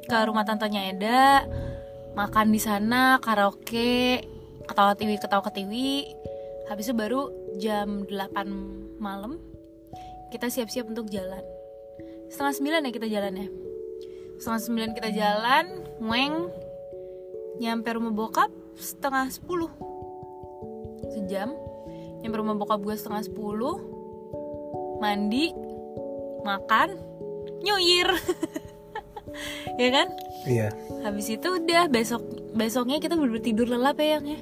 ke 0.06 0.16
rumah 0.22 0.46
tantenya 0.46 0.94
Eda 0.94 1.44
makan 2.14 2.54
di 2.54 2.62
sana 2.62 3.18
karaoke 3.18 4.22
ketawa 4.64 4.94
tiwi 4.94 5.18
ketawa 5.18 5.42
ketiwi 5.44 6.06
habis 6.70 6.88
itu 6.88 6.94
baru 6.94 7.28
jam 7.58 8.06
8 8.08 9.02
malam 9.02 9.42
kita 10.30 10.50
siap-siap 10.50 10.90
untuk 10.90 11.06
jalan. 11.10 11.42
Setengah 12.26 12.54
sembilan 12.54 12.80
ya 12.86 12.90
kita 12.90 13.06
jalannya. 13.06 13.48
Setengah 14.42 14.62
sembilan 14.62 14.90
kita 14.98 15.10
jalan 15.14 15.64
weng 16.02 16.34
nyampe 17.62 17.88
rumah 17.94 18.12
bokap 18.12 18.50
setengah 18.76 19.30
sepuluh. 19.30 19.70
Sejam 21.14 21.54
nyampe 22.20 22.36
rumah 22.36 22.58
bokap 22.58 22.82
gue 22.82 22.94
setengah 22.98 23.22
sepuluh. 23.22 23.78
Mandi 24.98 25.54
makan 26.42 26.98
nyuyir 27.62 28.10
ya 29.82 29.88
kan 29.92 30.08
Iya. 30.46 30.68
habis 31.02 31.26
itu 31.26 31.48
udah 31.48 31.90
besok 31.90 32.22
besoknya 32.52 33.02
kita 33.02 33.18
bener 33.18 33.42
tidur 33.42 33.66
lelap 33.66 33.98
ya 33.98 34.18
yang 34.18 34.26
ya 34.26 34.40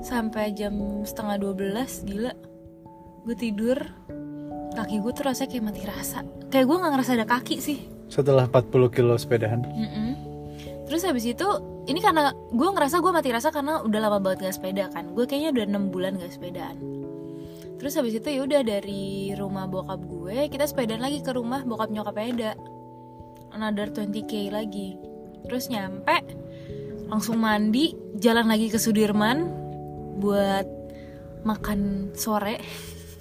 sampai 0.00 0.50
jam 0.50 0.74
setengah 1.02 1.38
12 1.38 2.06
gila 2.06 2.32
gue 3.22 3.36
tidur 3.38 3.78
kaki 4.72 4.98
gue 4.98 5.12
tuh 5.12 5.24
rasanya 5.26 5.48
kayak 5.50 5.64
mati 5.64 5.82
rasa 5.84 6.18
kayak 6.48 6.64
gue 6.64 6.76
nggak 6.76 6.92
ngerasa 6.94 7.10
ada 7.14 7.26
kaki 7.26 7.56
sih 7.58 7.80
Setelah 8.06 8.44
40 8.44 8.92
kilo 8.92 9.16
sepedahan. 9.16 9.64
Mm-mm. 9.64 10.10
Terus 10.84 11.00
habis 11.08 11.24
itu 11.24 11.48
ini 11.88 11.96
karena 11.96 12.28
gue 12.52 12.68
ngerasa 12.68 13.00
gue 13.00 13.08
mati 13.08 13.32
rasa 13.32 13.48
karena 13.48 13.80
udah 13.80 14.00
lama 14.04 14.20
banget 14.20 14.44
gak 14.44 14.60
sepeda 14.60 14.92
kan. 14.92 15.16
Gue 15.16 15.24
kayaknya 15.24 15.56
udah 15.56 15.64
enam 15.64 15.88
bulan 15.88 16.20
gak 16.20 16.28
sepedaan. 16.28 16.76
Terus 17.80 17.96
habis 17.96 18.12
itu 18.12 18.28
ya 18.28 18.44
udah 18.44 18.60
dari 18.60 19.32
rumah 19.32 19.64
bokap 19.64 20.04
gue 20.04 20.52
kita 20.52 20.68
sepedaan 20.68 21.00
lagi 21.00 21.24
ke 21.24 21.32
rumah 21.32 21.64
bokap 21.64 21.88
nyokap 21.88 22.20
Eda. 22.20 22.52
Another 23.52 23.92
20k 23.92 24.48
lagi. 24.48 24.96
Terus 25.44 25.68
nyampe 25.68 26.24
langsung 27.12 27.36
mandi, 27.44 27.92
jalan 28.16 28.48
lagi 28.48 28.72
ke 28.72 28.80
Sudirman 28.80 29.44
buat 30.16 30.64
makan 31.44 32.12
sore. 32.16 32.56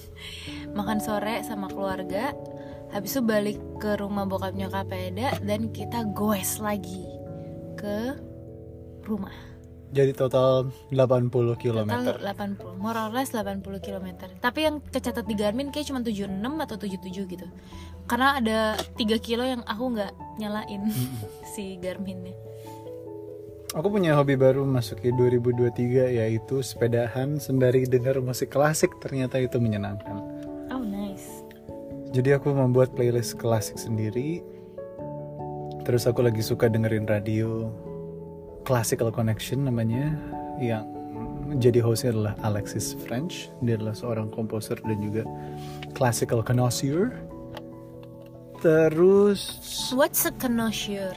makan 0.79 1.03
sore 1.03 1.43
sama 1.43 1.67
keluarga. 1.67 2.31
Habis 2.91 3.19
itu 3.19 3.21
balik 3.23 3.59
ke 3.79 3.99
rumah 3.99 4.27
bokap 4.27 4.55
nyokap 4.55 4.91
Eda 4.91 5.35
dan 5.43 5.71
kita 5.71 6.07
goes 6.11 6.59
lagi 6.59 7.07
ke 7.75 8.15
rumah. 9.03 9.50
Jadi 9.91 10.15
total 10.15 10.71
80 10.87 11.59
km. 11.59 11.89
Total 11.91 12.19
80, 12.31 12.79
more 12.79 12.95
or 12.95 13.11
less 13.11 13.35
80 13.35 13.59
km. 13.83 14.07
Tapi 14.39 14.59
yang 14.63 14.79
kecatat 14.79 15.27
di 15.27 15.35
Garmin 15.35 15.67
kayak 15.67 15.91
cuma 15.91 15.99
76 15.99 16.31
atau 16.39 16.75
77 16.79 17.27
gitu. 17.27 17.47
Karena 18.07 18.39
ada 18.39 18.59
3 18.95 19.19
kilo 19.19 19.43
yang 19.43 19.67
aku 19.67 19.91
nggak 19.91 20.11
nyalain 20.39 20.87
si 21.53 21.75
Garminnya. 21.83 22.31
Aku 23.71 23.87
punya 23.87 24.19
hobi 24.19 24.35
baru 24.35 24.67
masuki 24.67 25.15
2023 25.15 26.19
yaitu 26.19 26.59
sepedahan 26.59 27.39
sembari 27.39 27.87
dengar 27.87 28.19
musik 28.19 28.51
klasik 28.51 28.91
ternyata 28.99 29.39
itu 29.39 29.59
menyenangkan. 29.59 30.23
Oh 30.71 30.83
nice. 30.83 31.43
Jadi 32.11 32.35
aku 32.35 32.51
membuat 32.51 32.91
playlist 32.95 33.39
klasik 33.39 33.79
sendiri. 33.79 34.43
Terus 35.87 36.03
aku 36.03 36.19
lagi 36.19 36.43
suka 36.43 36.67
dengerin 36.67 37.07
radio 37.07 37.71
Classical 38.63 39.09
Connection 39.09 39.65
namanya 39.65 40.13
yang 40.61 40.85
jadi 41.59 41.83
hostnya 41.83 42.15
adalah 42.15 42.33
Alexis 42.47 42.95
French. 43.03 43.51
Dia 43.65 43.75
adalah 43.75 43.91
seorang 43.97 44.31
komposer 44.31 44.79
dan 44.85 45.01
juga 45.03 45.27
classical 45.91 46.39
connoisseur. 46.45 47.11
Terus 48.61 49.41
What's 49.91 50.23
a 50.29 50.33
connoisseur? 50.37 51.11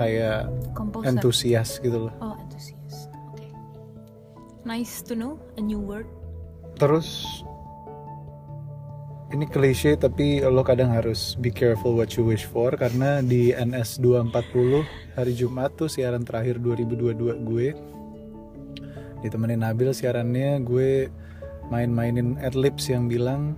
kayak 0.00 0.48
Composer. 0.72 1.12
entusias 1.12 1.76
gitu 1.76 2.08
loh. 2.08 2.14
Oh 2.24 2.32
antusias. 2.32 3.12
Oke. 3.36 3.52
Nice 4.64 5.04
to 5.04 5.12
know 5.12 5.36
a 5.56 5.62
new 5.62 5.76
word. 5.76 6.08
Terus 6.80 7.28
ini 9.30 9.46
klise 9.46 9.94
tapi 9.94 10.42
lo 10.42 10.66
kadang 10.66 10.90
harus 10.90 11.38
be 11.38 11.54
careful 11.54 11.94
what 11.94 12.10
you 12.18 12.26
wish 12.26 12.46
for 12.46 12.74
karena 12.74 13.22
di 13.22 13.54
NS 13.54 14.02
240 14.02 14.82
hari 15.14 15.32
Jumat 15.38 15.78
tuh 15.78 15.86
siaran 15.86 16.26
terakhir 16.26 16.58
2022 16.58 17.38
gue 17.46 17.68
ditemenin 19.22 19.62
Nabil 19.62 19.94
siarannya 19.94 20.58
gue 20.66 21.06
main-mainin 21.70 22.42
adlibs 22.42 22.90
yang 22.90 23.06
bilang 23.06 23.54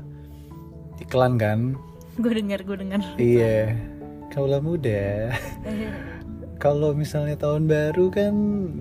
iklan 1.00 1.40
kan? 1.40 1.74
Gue 2.20 2.36
dengar, 2.36 2.60
gue 2.60 2.76
dengar. 2.76 3.00
iya. 3.16 3.72
Kaulah 4.28 4.60
muda. 4.60 5.32
Kalau 6.62 6.92
misalnya 6.92 7.34
tahun 7.34 7.66
baru 7.66 8.12
kan 8.12 8.34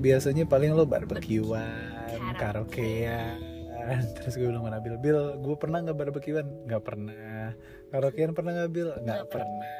biasanya 0.03 0.45
paling 0.45 0.75
lo 0.75 0.85
barbekyuan 0.85 1.91
karaokean 2.37 3.50
terus 4.17 4.33
gue 4.37 4.47
bilang 4.47 4.63
sama 4.63 4.77
Nabil 4.77 4.95
Bil 5.01 5.19
gue 5.41 5.55
pernah 5.59 5.79
nggak 5.83 5.97
barbekyuan 5.97 6.47
nggak 6.67 6.83
pernah. 6.83 7.55
Karaokean 7.91 8.31
pernah 8.31 8.51
nggak 8.55 8.71
Bil? 8.71 8.89
Nggak 9.03 9.25
pernah. 9.31 9.79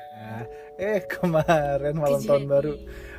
eh 0.78 1.02
kemarin 1.10 1.98
malam 1.98 2.22
tahun 2.22 2.46
baru 2.46 2.74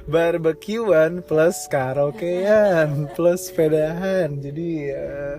barbekyuan 0.06 1.26
plus 1.26 1.66
karaokean 1.66 3.04
plus 3.14 3.50
sepedahan. 3.50 4.38
Jadi 4.38 4.68
eh, 4.90 5.38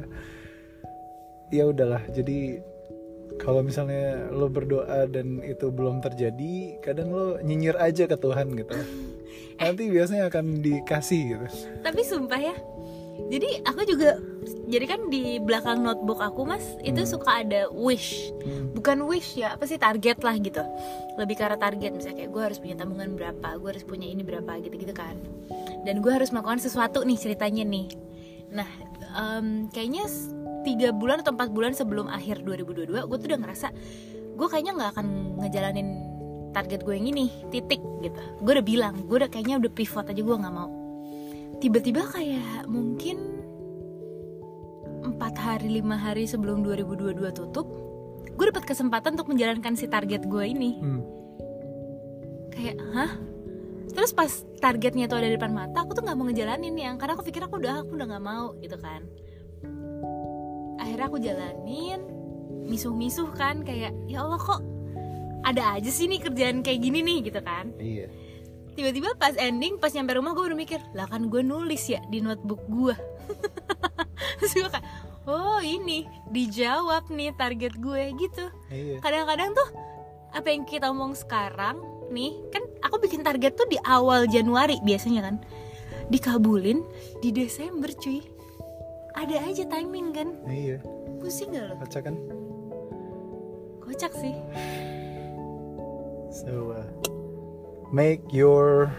ya 1.54 1.64
udahlah. 1.70 2.04
Jadi 2.12 2.60
kalau 3.42 3.66
misalnya 3.66 4.30
lo 4.30 4.50
berdoa 4.50 5.10
dan 5.10 5.42
itu 5.42 5.74
belum 5.74 6.04
terjadi 6.04 6.78
kadang 6.84 7.10
lo 7.14 7.38
nyinyir 7.42 7.78
aja 7.80 8.06
ke 8.06 8.18
Tuhan 8.18 8.54
gitu. 8.58 8.76
Nanti 9.62 9.84
biasanya 9.90 10.30
akan 10.30 10.62
dikasih 10.62 11.22
gitu. 11.38 11.48
Tapi 11.82 12.02
sumpah 12.02 12.42
ya. 12.42 12.56
Jadi 13.14 13.50
aku 13.66 13.82
juga 13.86 14.18
jadi 14.68 14.86
kan 14.90 15.12
di 15.12 15.38
belakang 15.38 15.86
notebook 15.86 16.18
aku 16.24 16.50
Mas, 16.50 16.66
itu 16.82 17.04
suka 17.06 17.46
ada 17.46 17.70
wish. 17.70 18.34
Hmm. 18.42 18.74
Bukan 18.74 19.06
wish 19.06 19.38
ya, 19.38 19.54
apa 19.54 19.70
sih 19.70 19.78
target 19.78 20.22
lah 20.26 20.36
gitu. 20.40 20.64
Lebih 21.20 21.36
ke 21.38 21.44
arah 21.46 21.60
target 21.60 21.94
misalnya 21.94 22.26
kayak 22.26 22.32
gue 22.34 22.42
harus 22.42 22.58
punya 22.58 22.76
tabungan 22.80 23.14
berapa, 23.14 23.48
gue 23.60 23.70
harus 23.70 23.86
punya 23.86 24.08
ini 24.10 24.26
berapa 24.26 24.52
gitu-gitu 24.66 24.94
kan. 24.96 25.14
Dan 25.86 26.02
gue 26.02 26.12
harus 26.12 26.34
melakukan 26.34 26.64
sesuatu 26.64 27.06
nih 27.06 27.18
ceritanya 27.20 27.64
nih. 27.68 27.88
Nah, 28.54 28.70
em, 29.14 29.70
kayaknya 29.70 30.10
tiga 30.64 30.90
bulan 30.96 31.22
atau 31.22 31.36
empat 31.36 31.52
bulan 31.52 31.76
sebelum 31.76 32.08
akhir 32.08 32.42
2022 32.48 32.88
gue 32.88 33.18
tuh 33.20 33.28
udah 33.28 33.40
ngerasa 33.44 33.68
gue 34.34 34.48
kayaknya 34.48 34.74
nggak 34.80 34.90
akan 34.96 35.08
ngejalanin 35.44 35.88
target 36.56 36.82
gue 36.88 36.96
yang 36.96 37.08
ini 37.12 37.28
titik 37.52 37.84
gitu 38.00 38.16
gue 38.16 38.52
udah 38.56 38.66
bilang 38.66 38.96
gue 39.04 39.18
udah 39.20 39.30
kayaknya 39.30 39.60
udah 39.60 39.72
pivot 39.76 40.08
aja 40.08 40.22
gue 40.24 40.36
nggak 40.40 40.56
mau 40.56 40.83
tiba-tiba 41.64 42.04
kayak 42.12 42.68
mungkin 42.68 43.40
empat 45.00 45.32
hari 45.40 45.80
lima 45.80 45.96
hari 45.96 46.28
sebelum 46.28 46.60
2022 46.60 47.24
tutup 47.32 47.72
gue 48.36 48.46
dapat 48.52 48.68
kesempatan 48.68 49.16
untuk 49.16 49.32
menjalankan 49.32 49.72
si 49.80 49.88
target 49.88 50.28
gue 50.28 50.44
ini. 50.44 50.72
Hmm. 50.84 51.02
kayak 52.52 52.76
hah? 52.92 53.12
Terus 53.96 54.12
pas 54.12 54.32
targetnya 54.60 55.08
tuh 55.08 55.24
ada 55.24 55.32
di 55.32 55.40
depan 55.40 55.56
mata 55.56 55.88
aku 55.88 55.96
tuh 55.96 56.04
nggak 56.04 56.18
mau 56.20 56.28
ngejalanin 56.28 56.76
yang 56.76 56.96
karena 57.00 57.16
aku 57.16 57.24
pikir 57.24 57.48
aku 57.48 57.56
udah 57.56 57.88
aku 57.88 57.96
udah 57.96 58.08
nggak 58.12 58.26
mau 58.28 58.60
gitu 58.60 58.76
kan. 58.84 59.08
Akhirnya 60.84 61.08
aku 61.08 61.18
jalanin 61.24 62.04
misuh-misuh 62.68 63.32
kan 63.32 63.64
kayak 63.64 63.96
ya 64.12 64.20
Allah 64.20 64.40
kok 64.42 64.60
ada 65.48 65.80
aja 65.80 65.88
sih 65.88 66.12
nih 66.12 66.20
kerjaan 66.28 66.60
kayak 66.60 66.84
gini 66.84 67.00
nih 67.00 67.18
gitu 67.32 67.40
kan. 67.40 67.72
Iya 67.80 68.12
tiba-tiba 68.74 69.14
pas 69.18 69.34
ending 69.38 69.78
pas 69.78 69.94
nyampe 69.94 70.18
rumah 70.18 70.34
gue 70.34 70.44
baru 70.50 70.58
mikir 70.58 70.82
lah 70.98 71.06
kan 71.06 71.30
gue 71.30 71.42
nulis 71.46 71.86
ya 71.90 72.02
di 72.10 72.20
notebook 72.20 72.62
gue 72.68 72.96
terus 74.42 74.54
gue 74.54 74.70
kayak 74.70 74.86
oh 75.28 75.60
ini 75.64 76.08
dijawab 76.32 77.08
nih 77.12 77.32
target 77.36 77.74
gue 77.80 78.04
gitu. 78.20 78.46
Iya. 78.72 79.00
Kadang-kadang 79.00 79.56
tuh 79.56 79.70
apa 80.34 80.48
yang 80.50 80.66
kita 80.66 80.90
omong 80.90 81.14
sekarang 81.14 81.80
nih 82.10 82.34
kan 82.50 82.64
aku 82.84 83.00
bikin 83.00 83.22
target 83.22 83.56
tuh 83.56 83.70
di 83.70 83.80
awal 83.88 84.28
Januari 84.28 84.80
biasanya 84.84 85.32
kan. 85.32 85.36
Dikabulin 86.12 86.84
di 87.24 87.32
Desember 87.32 87.90
cuy. 87.96 88.20
Ada 89.14 89.46
aja 89.46 89.64
timing 89.70 90.08
kan? 90.12 90.30
Iya. 90.50 90.82
Pusing 91.22 91.54
gak 91.54 91.70
lo? 91.70 91.76
Baca 91.80 92.00
kan? 92.02 92.16
Kocak 93.80 94.12
sih. 94.18 94.36
So 96.34 96.74
uh, 96.74 97.13
make 97.94 98.26
your 98.30 98.90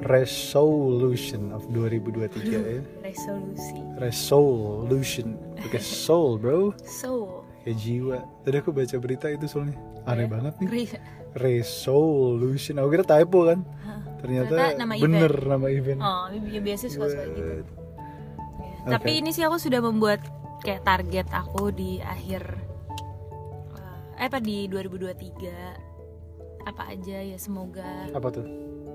resolution 0.00 1.52
of 1.52 1.66
2023 1.68 2.30
ya 2.48 2.80
resolusi. 3.02 3.76
Resolution. 3.98 5.26
Pakai 5.58 5.82
soul 6.06 6.38
bro. 6.38 6.72
So 6.80 7.42
kayak 7.62 7.76
jiwa. 7.76 8.18
Tadi 8.42 8.56
aku 8.56 8.70
baca 8.70 8.96
berita 8.96 9.26
itu 9.28 9.44
soalnya. 9.44 9.76
Aneh 10.06 10.24
Ya. 10.24 10.30
banget 10.30 10.54
nih. 10.58 10.68
Re- 10.70 11.02
resolution. 11.36 12.78
Aku 12.78 12.88
kira 12.88 13.04
typo 13.04 13.44
kan? 13.44 13.60
Ternyata, 14.20 14.52
Ternyata 14.52 14.78
nama 14.78 14.94
bener 14.96 15.32
nama 15.44 15.66
event. 15.68 16.00
Oh 16.00 16.28
ya 16.30 16.60
biasa 16.60 16.88
suka-suka 16.88 17.24
gitu. 17.26 17.42
Buat- 17.42 17.78
Ya, 18.80 18.96
Tapi 18.96 19.10
Oke. 19.12 19.20
ini 19.20 19.30
sih 19.30 19.44
aku 19.44 19.60
sudah 19.60 19.80
membuat 19.80 20.24
kayak 20.60 20.84
target 20.84 21.28
aku 21.28 21.68
di 21.68 22.00
akhir 22.00 22.40
eh 24.16 24.24
apa 24.24 24.36
di 24.38 24.64
2023 24.68 25.89
apa 26.64 26.92
aja 26.92 27.18
ya 27.22 27.38
semoga. 27.40 28.10
Apa 28.12 28.28
tuh? 28.32 28.46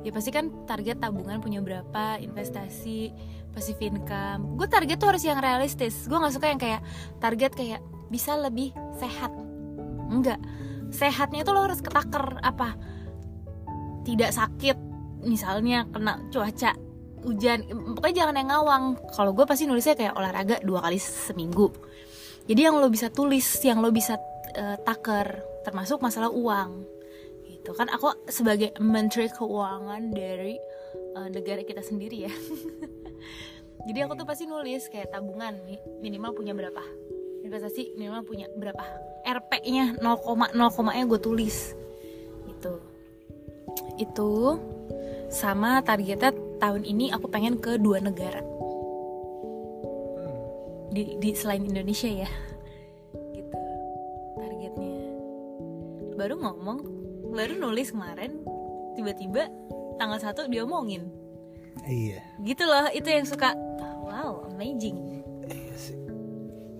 Ya 0.05 0.13
pasti 0.13 0.29
kan 0.29 0.53
target 0.69 1.01
tabungan 1.01 1.41
punya 1.41 1.65
berapa 1.65 2.21
investasi 2.21 3.09
passive 3.49 3.81
income. 3.81 4.53
Gue 4.53 4.69
target 4.69 5.01
tuh 5.01 5.09
harus 5.09 5.25
yang 5.25 5.41
realistis. 5.41 6.05
Gue 6.05 6.21
nggak 6.21 6.35
suka 6.35 6.47
yang 6.53 6.61
kayak 6.61 6.85
target 7.17 7.51
kayak 7.57 7.81
bisa 8.13 8.37
lebih 8.37 8.69
sehat. 9.01 9.33
Enggak. 10.13 10.37
Sehatnya 10.93 11.41
tuh 11.41 11.57
lo 11.57 11.65
harus 11.65 11.81
ketaker. 11.81 12.37
Apa? 12.45 12.77
Tidak 14.05 14.29
sakit. 14.29 14.77
Misalnya 15.25 15.89
kena 15.89 16.21
cuaca 16.29 16.77
hujan. 17.25 17.65
Pokoknya 17.97 18.15
jangan 18.21 18.35
yang 18.37 18.49
ngawang. 18.53 18.83
Kalau 19.09 19.33
gue 19.33 19.49
pasti 19.49 19.65
nulisnya 19.65 19.97
kayak 19.97 20.13
olahraga 20.13 20.61
dua 20.61 20.85
kali 20.85 21.01
seminggu. 21.01 21.73
Jadi 22.45 22.61
yang 22.61 22.77
lo 22.77 22.93
bisa 22.93 23.09
tulis 23.09 23.57
yang 23.65 23.81
lo 23.81 23.89
bisa 23.89 24.21
eh, 24.53 24.77
taker 24.85 25.41
termasuk 25.65 25.97
masalah 25.97 26.29
uang 26.29 26.94
gitu. 27.65 27.73
Kan 27.73 27.89
aku 27.89 28.13
sebagai 28.29 28.77
menteri 28.77 29.25
keuangan 29.25 30.13
dari 30.13 30.61
eh, 31.17 31.27
negara 31.33 31.65
kita 31.65 31.81
sendiri 31.81 32.29
ya. 32.29 32.33
Jadi 33.89 33.99
aku 34.05 34.13
tuh 34.13 34.29
pasti 34.29 34.45
nulis 34.45 34.85
kayak 34.93 35.09
tabungan 35.09 35.57
mi- 35.65 35.81
minimal 36.05 36.37
punya 36.37 36.53
berapa. 36.53 36.85
Investasi 37.41 37.97
minimal 37.97 38.21
punya 38.21 38.45
berapa. 38.53 38.85
RP-nya 39.25 39.97
0, 39.97 40.53
0, 40.53 40.53
nya 40.93 41.03
gue 41.09 41.21
tulis. 41.21 41.73
Gitu. 42.45 42.73
Itu 43.97 44.61
sama 45.33 45.81
targetnya 45.81 46.33
tahun 46.61 46.85
ini 46.85 47.09
aku 47.09 47.25
pengen 47.33 47.57
ke 47.57 47.81
dua 47.81 47.97
negara. 47.97 48.45
Di, 50.93 51.17
di 51.17 51.29
selain 51.33 51.65
Indonesia 51.65 52.09
ya. 52.09 52.29
Gitu 53.33 53.57
targetnya. 54.37 54.97
Baru 56.17 56.41
ngomong 56.41 57.04
baru 57.35 57.59
nulis 57.59 57.91
kemarin 57.91 58.39
tiba-tiba 58.95 59.51
tanggal 59.95 60.17
satu 60.17 60.47
dia 60.47 60.63
omongin 60.63 61.11
iya. 61.83 62.23
Gitu 62.39 62.63
loh 62.63 62.87
itu 62.89 63.05
yang 63.05 63.27
suka 63.27 63.51
wow 64.01 64.47
amazing. 64.47 64.95
Iya 65.45 65.75
sih. 65.75 65.97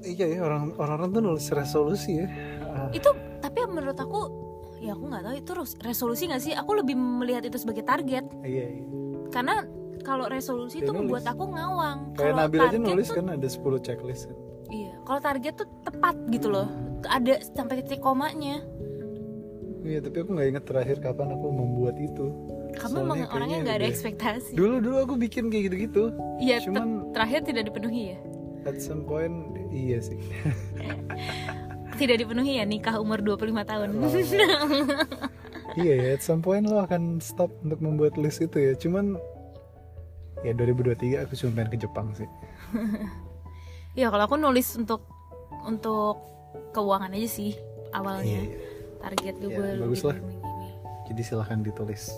Iya 0.06 0.26
ya 0.30 0.40
orang 0.42 0.72
orang 0.78 1.12
tuh 1.12 1.20
nulis 1.20 1.52
resolusi 1.52 2.24
ya. 2.24 2.28
Ah, 2.64 2.88
itu 2.90 3.10
tapi 3.38 3.60
menurut 3.68 3.98
aku 3.98 4.32
ya 4.80 4.94
aku 4.94 5.04
nggak 5.06 5.24
tahu 5.24 5.36
itu 5.36 5.52
res- 5.54 5.78
resolusi 5.84 6.24
nggak 6.26 6.40
sih? 6.40 6.54
Aku 6.54 6.72
lebih 6.74 6.96
melihat 6.96 7.44
itu 7.44 7.60
sebagai 7.60 7.84
target. 7.84 8.24
Iya, 8.40 8.66
iya. 8.72 8.86
karena 9.30 9.68
kalau 10.00 10.30
resolusi 10.30 10.80
Dia 10.80 10.88
itu 10.88 10.92
nulis. 10.94 11.02
membuat 11.04 11.26
aku 11.28 11.44
ngawang. 11.50 11.98
Kayak 12.14 12.24
Kalau 12.24 12.36
Nabil 12.40 12.60
aja 12.62 12.78
nulis 12.80 13.08
tuh- 13.10 13.18
kan 13.20 13.26
ada 13.28 13.48
10 13.50 13.80
checklist 13.82 14.24
kan. 14.32 14.38
Iya 14.66 14.94
kalau 15.04 15.20
target 15.20 15.54
tuh 15.60 15.68
tepat 15.84 16.16
gitu 16.32 16.48
loh. 16.48 16.68
Ada 17.04 17.34
sampai 17.52 17.84
titik 17.84 18.00
komanya 18.00 18.64
Iya, 19.86 20.00
tapi 20.02 20.18
aku 20.26 20.30
nggak 20.34 20.48
inget 20.50 20.66
terakhir 20.66 20.98
kapan 20.98 21.38
aku 21.38 21.46
membuat 21.54 21.96
itu. 22.02 22.26
kamu 22.76 22.92
Soalnya 22.92 23.06
emang 23.08 23.20
orangnya 23.32 23.58
nggak 23.64 23.78
ada 23.80 23.88
ekspektasi 23.88 24.52
Dulu 24.58 24.84
dulu 24.84 24.98
aku 25.00 25.14
bikin 25.16 25.48
kayak 25.48 25.72
gitu-gitu. 25.72 26.04
Iya, 26.42 26.60
Cuman 26.66 27.14
terakhir 27.16 27.46
tidak 27.48 27.70
dipenuhi 27.72 28.18
ya 28.18 28.20
at 28.66 28.82
some 28.82 29.06
point 29.06 29.54
iya 29.70 30.02
sih. 30.02 30.18
tidak 32.02 32.26
dipenuhi 32.26 32.60
ya 32.60 32.66
nikah 32.68 32.98
umur 33.00 33.22
25 33.24 33.56
tahun 33.64 33.90
iya 35.80 35.94
ya, 35.96 36.10
at 36.18 36.22
some 36.26 36.44
point 36.44 36.66
lo 36.68 36.84
akan 36.84 37.24
stop 37.24 37.54
untuk 37.64 37.80
membuat 37.80 38.18
list 38.20 38.44
itu 38.44 38.58
ya. 38.60 38.74
Cuman 38.76 39.16
ya 40.44 40.52
2023 40.58 41.24
aku 41.24 41.34
cuma 41.40 41.52
pengen 41.62 41.72
ke 41.72 41.78
Jepang 41.88 42.08
sih. 42.18 42.28
ya 43.96 44.12
kalau 44.12 44.28
aku 44.28 44.36
nulis 44.36 44.76
untuk 44.76 45.08
untuk 45.64 46.20
keuangan 46.76 47.16
aja 47.16 47.30
sih 47.32 47.56
awalnya 47.96 48.28
Iya, 48.28 48.44
iya. 48.44 48.75
Target 49.06 49.36
gue 49.38 49.54
Ya, 49.54 49.78
bagus 49.78 50.02
lah. 50.02 50.18
Jadi 51.06 51.22
silahkan 51.22 51.62
ditulis 51.62 52.10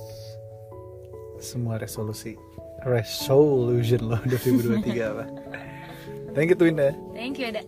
semua 1.37 1.75
resolusi 1.77 2.39
resolution 2.87 4.07
lo 4.07 4.17
2023 4.25 4.95
apa. 5.11 5.25
Thank 6.31 6.53
you 6.53 6.57
Twinda. 6.57 6.95
thank 7.11 7.35
you 7.37 7.49
ada 7.51 7.61